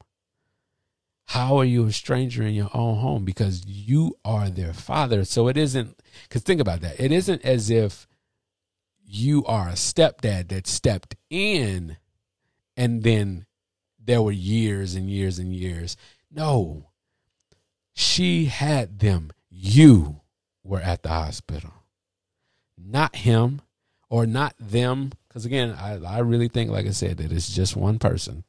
[1.26, 3.24] How are you a stranger in your own home?
[3.24, 5.24] Because you are their father.
[5.26, 7.00] So it isn't because think about that.
[7.00, 8.08] It isn't as if
[9.06, 11.98] you are a stepdad that stepped in
[12.76, 13.46] and then
[14.04, 15.98] there were years and years and years.
[16.32, 16.90] No,
[17.94, 19.32] she had them.
[19.62, 20.22] You
[20.64, 21.74] were at the hospital,
[22.78, 23.62] not him
[24.10, 25.12] or not them.
[25.28, 28.46] Because again, I, I really think, like I said, that it's just one person.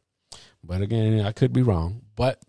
[0.62, 2.02] But again, I could be wrong.
[2.14, 2.40] But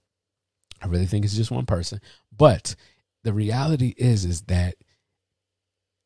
[0.79, 2.01] I really think it's just one person.
[2.31, 2.75] But
[3.23, 4.75] the reality is, is that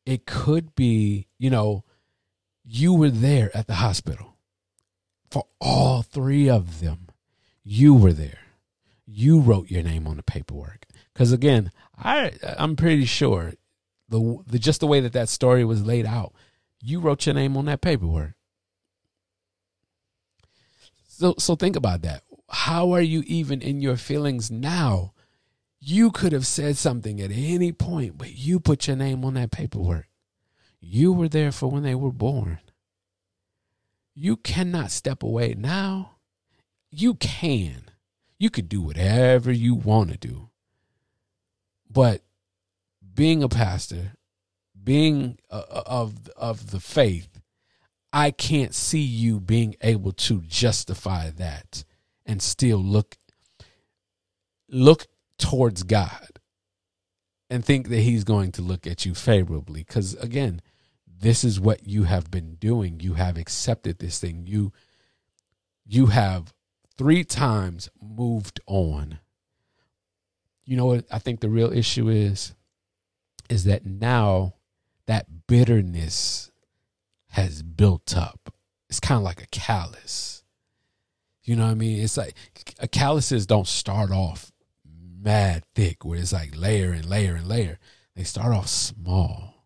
[0.06, 1.84] it could be, you know,
[2.64, 4.38] you were there at the hospital
[5.30, 7.08] for all three of them.
[7.62, 8.38] You were there.
[9.04, 10.86] You wrote your name on the paperwork.
[11.12, 13.54] Because again, I I'm pretty sure
[14.08, 16.32] the, the just the way that that story was laid out,
[16.80, 18.34] you wrote your name on that paperwork.
[21.08, 22.22] So so think about that.
[22.48, 25.12] How are you even in your feelings now?
[25.80, 29.50] You could have said something at any point, but you put your name on that
[29.50, 30.08] paperwork.
[30.80, 32.60] You were there for when they were born.
[34.14, 36.16] You cannot step away now.
[36.90, 37.84] You can.
[38.38, 40.50] You could do whatever you want to do.
[41.90, 42.22] But
[43.14, 44.12] being a pastor,
[44.82, 47.40] being of of the faith,
[48.12, 51.84] I can't see you being able to justify that
[52.24, 53.16] and still look
[54.68, 55.06] look
[55.38, 56.40] towards God
[57.48, 60.60] and think that he's going to look at you favorably cuz again
[61.18, 63.00] this is what you have been doing.
[63.00, 64.46] You have accepted this thing.
[64.46, 64.72] You
[65.86, 66.52] you have
[66.96, 69.20] three times moved on.
[70.66, 72.54] You know what I think the real issue is
[73.48, 74.54] is that now
[75.06, 76.50] that bitterness
[77.28, 78.52] has built up.
[78.88, 80.42] It's kind of like a callus.
[81.44, 82.02] You know what I mean?
[82.02, 82.34] It's like
[82.80, 84.50] a calluses don't start off
[85.22, 87.78] mad thick where it's like layer and layer and layer.
[88.16, 89.56] They start off small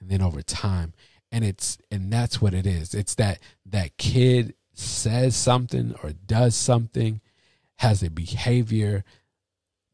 [0.00, 0.92] and then over time
[1.30, 6.54] and it's and that's what it is it's that that kid says something or does
[6.54, 7.20] something
[7.76, 9.04] has a behavior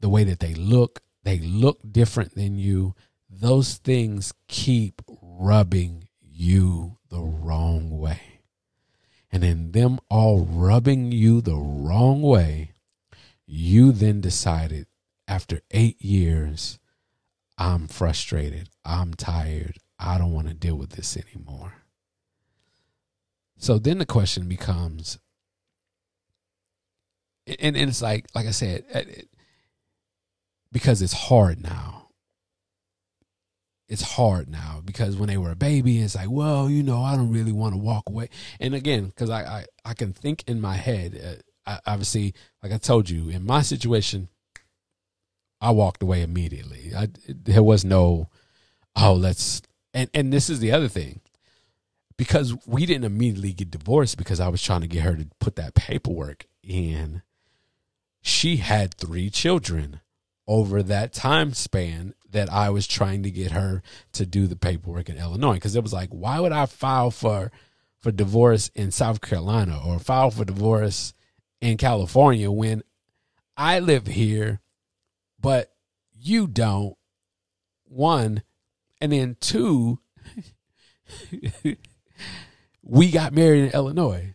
[0.04, 2.94] the way that they look they look different than you.
[3.30, 8.20] Those things keep rubbing you the wrong way.
[9.32, 12.72] And in them all rubbing you the wrong way
[13.46, 14.88] you then decided
[15.26, 16.78] after 8 years
[17.56, 18.68] I'm frustrated.
[18.84, 19.78] I'm tired.
[19.98, 21.72] I don't want to deal with this anymore.
[23.56, 25.18] So then the question becomes,
[27.46, 28.84] and, and it's like, like I said,
[30.74, 32.08] because it's hard now.
[33.88, 37.14] It's hard now because when they were a baby, it's like, well, you know, I
[37.14, 38.28] don't really want to walk away.
[38.58, 42.72] And again, because I, I, I can think in my head, uh, I, obviously, like
[42.72, 44.28] I told you, in my situation,
[45.60, 46.90] I walked away immediately.
[46.94, 48.28] I, there was no,
[48.96, 49.62] oh, let's
[49.94, 51.20] and and this is the other thing
[52.16, 55.54] because we didn't immediately get divorced because I was trying to get her to put
[55.54, 57.22] that paperwork in.
[58.22, 60.00] She had three children
[60.46, 63.82] over that time span that I was trying to get her
[64.12, 67.50] to do the paperwork in Illinois because it was like why would I file for
[68.00, 71.14] for divorce in South Carolina or file for divorce
[71.60, 72.82] in California when
[73.56, 74.60] I live here
[75.40, 75.72] but
[76.12, 76.96] you don't
[77.84, 78.42] one
[79.00, 79.98] and then two,
[82.82, 84.34] we got married in Illinois.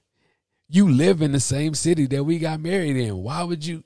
[0.68, 3.18] You live in the same city that we got married in.
[3.18, 3.84] Why would you?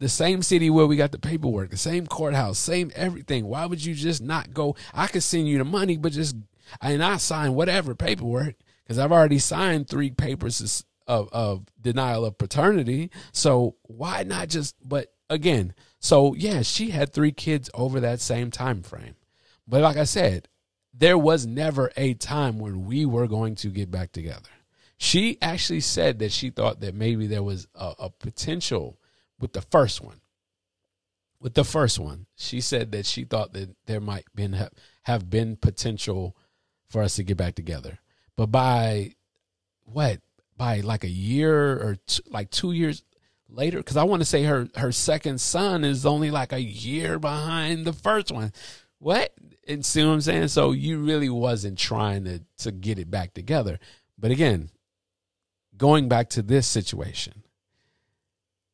[0.00, 3.46] The same city where we got the paperwork, the same courthouse, same everything.
[3.46, 4.74] Why would you just not go?
[4.92, 6.34] I could send you the money, but just
[6.80, 12.38] and I sign whatever paperwork because I've already signed three papers of, of denial of
[12.38, 13.10] paternity.
[13.32, 14.76] So why not just?
[14.82, 19.16] But again, so yeah, she had three kids over that same time frame.
[19.66, 20.48] But like I said,
[20.94, 24.50] there was never a time when we were going to get back together.
[24.96, 28.98] She actually said that she thought that maybe there was a, a potential
[29.40, 30.20] with the first one.
[31.40, 34.72] With the first one, she said that she thought that there might been have,
[35.04, 36.36] have been potential
[36.88, 37.98] for us to get back together.
[38.36, 39.14] But by
[39.84, 40.20] what?
[40.56, 41.96] By like a year or
[42.28, 43.02] like two years,
[43.52, 47.18] later because I want to say her her second son is only like a year
[47.18, 48.52] behind the first one.
[48.98, 49.32] What?
[49.66, 50.48] And see what I'm saying?
[50.48, 53.78] So you really wasn't trying to to get it back together.
[54.18, 54.70] But again,
[55.76, 57.44] going back to this situation,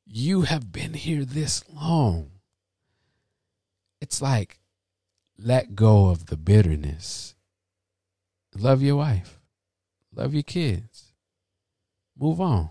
[0.07, 2.30] you have been here this long.
[4.00, 4.61] It's like
[5.38, 7.34] let go of the bitterness.
[8.54, 9.40] Love your wife.
[10.14, 11.12] Love your kids.
[12.18, 12.70] Move on.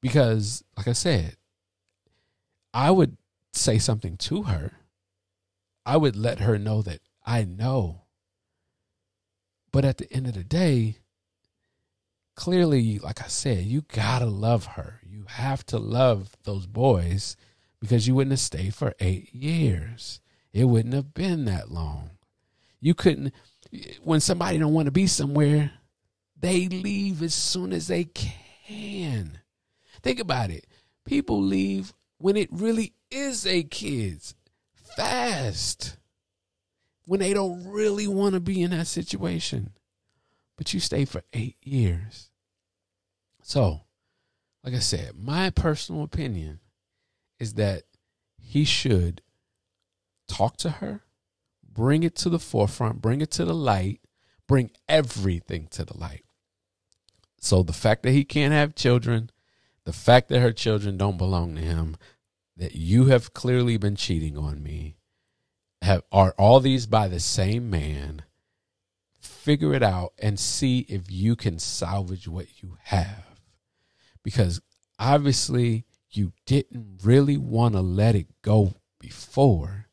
[0.00, 1.36] Because, like I said,
[2.72, 3.18] I would
[3.52, 4.72] say something to her.
[5.84, 8.02] I would let her know that I know.
[9.70, 10.96] But at the end of the day,
[12.34, 15.01] clearly, like I said, you gotta love her.
[15.12, 17.36] You have to love those boys
[17.80, 20.22] because you wouldn't have stayed for eight years.
[20.54, 22.12] It wouldn't have been that long.
[22.80, 23.34] You couldn't
[24.02, 25.72] when somebody don't want to be somewhere,
[26.40, 29.38] they leave as soon as they can.
[30.02, 30.66] Think about it.
[31.04, 34.34] People leave when it really is a kids
[34.96, 35.98] fast.
[37.04, 39.72] When they don't really want to be in that situation.
[40.56, 42.30] But you stay for eight years.
[43.42, 43.82] So,
[44.64, 46.60] like I said, my personal opinion
[47.38, 47.82] is that
[48.40, 49.22] he should
[50.28, 51.02] talk to her,
[51.68, 54.00] bring it to the forefront, bring it to the light,
[54.46, 56.24] bring everything to the light.
[57.38, 59.30] So the fact that he can't have children,
[59.84, 61.96] the fact that her children don't belong to him,
[62.56, 64.96] that you have clearly been cheating on me,
[65.80, 68.22] have are all these by the same man?
[69.20, 73.31] Figure it out and see if you can salvage what you have.
[74.22, 74.60] Because
[74.98, 79.86] obviously you didn't really want to let it go before.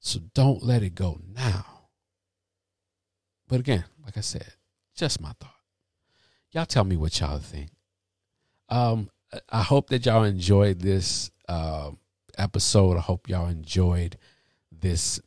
[0.00, 1.88] So don't let it go now.
[3.48, 4.54] But again, like I said,
[4.94, 5.50] just my thought.
[6.52, 7.70] Y'all tell me what y'all think.
[8.68, 9.10] Um,
[9.48, 11.90] I hope that y'all enjoyed this uh,
[12.38, 12.96] episode.
[12.96, 14.16] I hope y'all enjoyed
[14.70, 15.20] this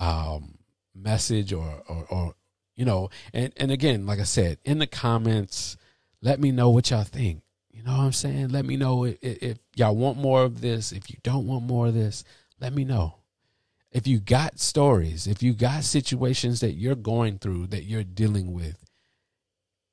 [0.00, 0.58] um,
[0.94, 2.34] message or, or, or
[2.74, 5.76] you know, and, and again, like I said, in the comments,
[6.22, 7.42] let me know what y'all think.
[7.70, 8.48] You know what I'm saying?
[8.48, 10.92] Let me know if, if y'all want more of this.
[10.92, 12.24] If you don't want more of this,
[12.60, 13.16] let me know
[13.92, 18.52] if you got stories, if you got situations that you're going through that you're dealing
[18.52, 18.84] with,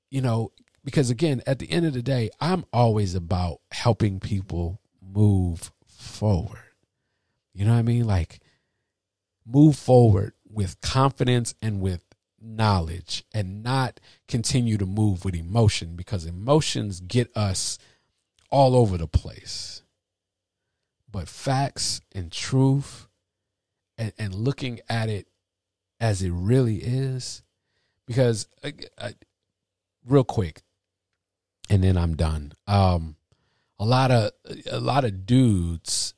[0.10, 0.52] you know,
[0.86, 6.64] because again, at the end of the day, I'm always about helping people move forward.
[7.54, 8.06] You know what I mean?
[8.06, 8.40] Like
[9.46, 12.04] move forward with confidence and with
[12.42, 17.78] knowledge and not continue to move with emotion because emotions get us
[18.50, 19.84] all over the place.
[21.12, 23.08] But facts and truth
[23.98, 25.28] and, and looking at it
[26.00, 27.44] as it really is
[28.06, 29.12] because uh, uh,
[30.06, 30.62] real quick
[31.70, 32.54] and then I'm done.
[32.68, 33.16] Um,
[33.80, 34.32] a lot of
[34.70, 36.14] a lot of dudes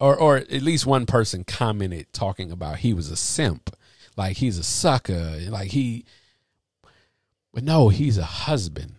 [0.00, 3.76] or or at least one person commented talking about he was a simp,
[4.16, 6.04] like he's a sucker, like he
[7.52, 8.94] but no, he's a husband.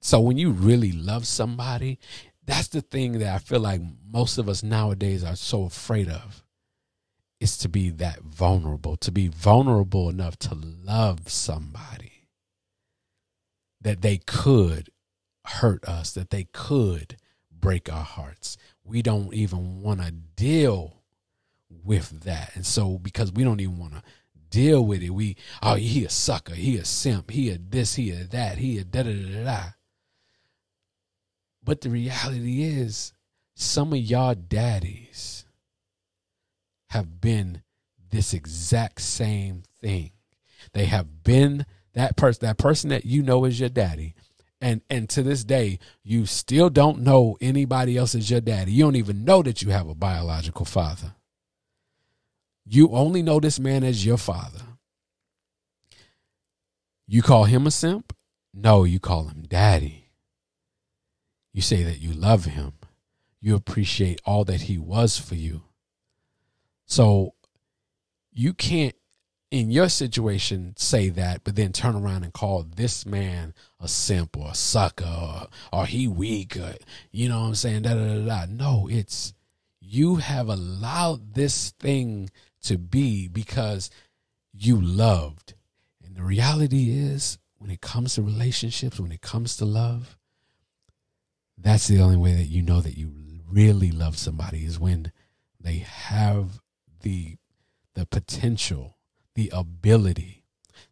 [0.00, 1.98] So when you really love somebody,
[2.44, 3.80] that's the thing that I feel like
[4.10, 6.42] most of us nowadays are so afraid of
[7.40, 12.26] is to be that vulnerable, to be vulnerable enough to love somebody
[13.80, 14.90] that they could
[15.44, 17.16] hurt us, that they could
[17.52, 18.56] break our hearts.
[18.82, 20.97] We don't even want to deal
[21.84, 22.52] with that.
[22.54, 24.02] And so because we don't even want to
[24.50, 28.10] deal with it, we oh he a sucker, he a simp, he a this, he
[28.10, 29.62] a that, he a da da da da.
[31.62, 33.12] But the reality is,
[33.54, 35.44] some of y'all daddies
[36.90, 37.62] have been
[38.10, 40.12] this exact same thing.
[40.72, 44.14] They have been that person, that person that you know is your daddy.
[44.60, 48.72] And and to this day, you still don't know anybody else as your daddy.
[48.72, 51.14] You don't even know that you have a biological father.
[52.70, 54.60] You only know this man as your father.
[57.06, 58.14] You call him a simp?
[58.52, 60.10] No, you call him daddy.
[61.54, 62.74] You say that you love him.
[63.40, 65.62] You appreciate all that he was for you.
[66.84, 67.32] So
[68.32, 68.94] you can't,
[69.50, 74.36] in your situation, say that, but then turn around and call this man a simp
[74.36, 76.74] or a sucker or, or he weak or,
[77.10, 77.82] you know what I'm saying?
[77.82, 78.46] Da, da, da, da.
[78.50, 79.32] No, it's
[79.80, 82.28] you have allowed this thing
[82.62, 83.90] to be because
[84.52, 85.54] you loved.
[86.04, 90.16] And the reality is, when it comes to relationships, when it comes to love,
[91.56, 93.12] that's the only way that you know that you
[93.50, 95.12] really love somebody is when
[95.60, 96.60] they have
[97.02, 97.36] the
[97.94, 98.96] the potential,
[99.34, 100.44] the ability,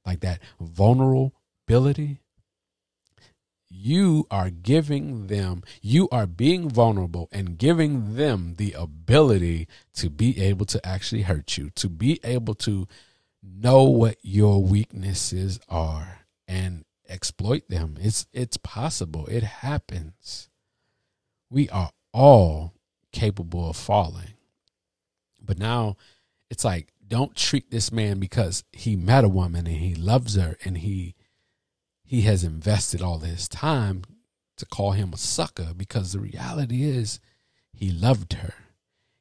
[0.04, 2.20] like that vulnerability.
[3.68, 10.40] You are giving them, you are being vulnerable and giving them the ability to be
[10.40, 12.86] able to actually hurt you, to be able to
[13.42, 17.96] know what your weaknesses are and exploit them.
[18.00, 19.26] It's it's possible.
[19.26, 20.48] It happens.
[21.50, 22.74] We are all
[23.12, 24.34] capable of falling.
[25.40, 25.96] But now
[26.50, 30.56] it's like don't treat this man because he met a woman and he loves her
[30.64, 31.14] and he
[32.06, 34.02] he has invested all his time
[34.56, 37.20] to call him a sucker because the reality is
[37.72, 38.54] he loved her.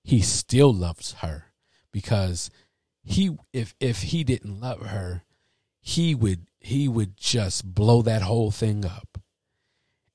[0.03, 1.45] He still loves her
[1.91, 2.51] because
[3.03, 5.23] he if if he didn't love her,
[5.81, 9.17] he would he would just blow that whole thing up.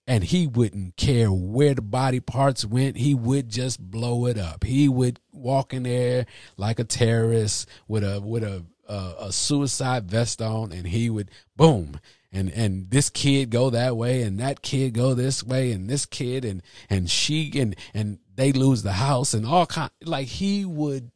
[0.06, 2.96] And he wouldn't care where the body parts went.
[2.96, 4.64] He would just blow it up.
[4.64, 10.08] He would walk in there like a terrorist with a with a a, a suicide
[10.08, 12.00] vest on, and he would boom
[12.32, 16.06] and and this kid go that way and that kid go this way and this
[16.06, 20.64] kid and and she and and they lose the house and all kind like he
[20.64, 21.10] would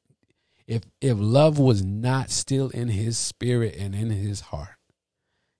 [0.67, 4.77] if if love was not still in his spirit and in his heart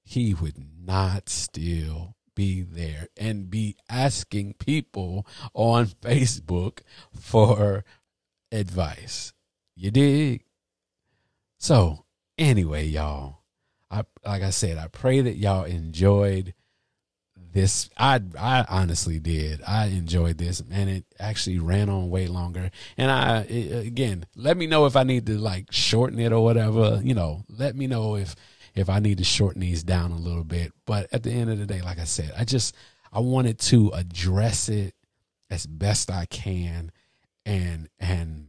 [0.05, 6.81] he would not still be there and be asking people on Facebook
[7.13, 7.85] for
[8.53, 9.33] advice.
[9.77, 10.45] You dig?
[11.59, 12.05] So,
[12.37, 13.44] anyway, y'all,
[13.95, 16.55] I like I said, I pray that y'all enjoyed
[17.53, 17.89] this.
[17.97, 19.63] I I honestly did.
[19.67, 22.71] I enjoyed this, and it actually ran on way longer.
[22.99, 26.43] And I it, again, let me know if I need to like shorten it or
[26.43, 27.01] whatever.
[27.05, 28.35] You know, let me know if
[28.75, 30.73] if I need to shorten these down a little bit.
[30.87, 32.75] But at the end of the day, like I said, I just
[33.13, 34.95] I wanted to address it
[35.51, 36.91] as best I can
[37.47, 38.49] and and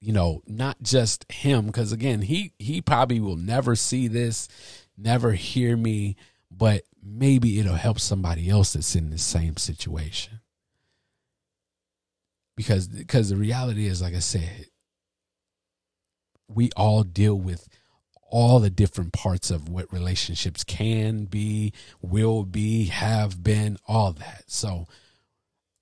[0.00, 4.48] you know, not just him because again, he he probably will never see this,
[4.96, 6.16] never hear me,
[6.50, 10.40] but maybe it'll help somebody else that's in the same situation.
[12.56, 14.66] Because because the reality is like I said,
[16.48, 17.68] we all deal with
[18.30, 24.44] all the different parts of what relationships can be, will be, have been, all that.
[24.46, 24.86] So,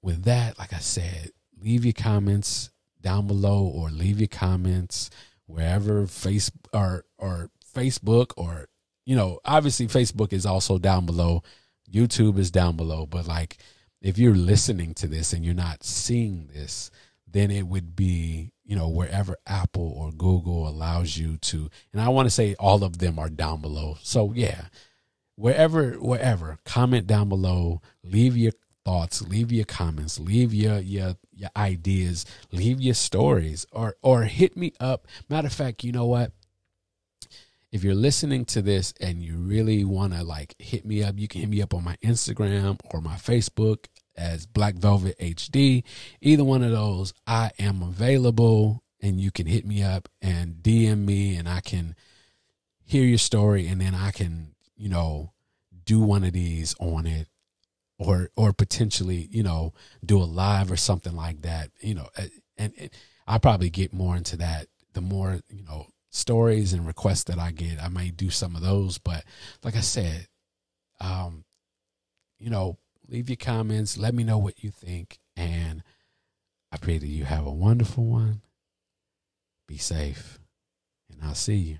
[0.02, 2.70] with that, like I said, leave your comments
[3.00, 5.10] down below or leave your comments
[5.46, 8.68] wherever face or or Facebook or
[9.04, 11.42] you know, obviously Facebook is also down below.
[11.90, 13.56] YouTube is down below, but like
[14.02, 16.90] if you're listening to this and you're not seeing this,
[17.26, 21.70] then it would be you know, wherever Apple or Google allows you to.
[21.92, 23.96] And I want to say all of them are down below.
[24.02, 24.66] So yeah,
[25.36, 28.52] wherever, wherever, comment down below, leave your
[28.88, 34.56] thoughts, leave your comments, leave your your your ideas, leave your stories, or or hit
[34.56, 35.06] me up.
[35.28, 36.32] Matter of fact, you know what?
[37.70, 41.28] If you're listening to this and you really want to like hit me up, you
[41.28, 45.84] can hit me up on my Instagram or my Facebook as Black Velvet HD.
[46.22, 51.04] Either one of those, I am available and you can hit me up and DM
[51.04, 51.94] me and I can
[52.86, 55.34] hear your story and then I can, you know,
[55.84, 57.28] do one of these on it
[57.98, 59.72] or or potentially, you know,
[60.04, 62.08] do a live or something like that, you know,
[62.56, 62.90] and, and
[63.26, 67.50] I probably get more into that the more, you know, stories and requests that I
[67.50, 67.82] get.
[67.82, 69.24] I may do some of those, but
[69.62, 70.26] like I said,
[71.00, 71.44] um,
[72.38, 72.78] you know,
[73.08, 73.98] leave your comments.
[73.98, 75.18] Let me know what you think.
[75.36, 75.82] And
[76.72, 78.42] I pray that you have a wonderful one.
[79.66, 80.38] Be safe.
[81.10, 81.78] And I'll see you.